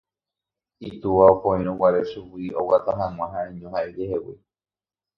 itúva 0.89 1.25
opoírõguare 1.33 2.01
chugui 2.11 2.45
oguata 2.59 2.91
hag̃ua 2.99 3.27
ha'eño 3.33 3.67
ha 3.73 3.79
ijehegui 3.89 4.35